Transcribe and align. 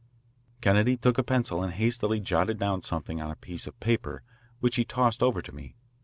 Kennedy 0.61 0.97
took 0.97 1.19
a 1.19 1.23
pencil 1.23 1.61
and 1.61 1.73
hastily 1.73 2.19
jotted 2.19 2.57
down 2.57 2.81
something 2.81 3.21
on 3.21 3.29
a 3.29 3.35
piece 3.35 3.67
of 3.67 3.79
paper 3.79 4.23
which 4.59 4.77
he 4.77 4.83
tossed 4.83 5.21
over 5.21 5.43
to 5.43 5.53
me. 5.53 5.75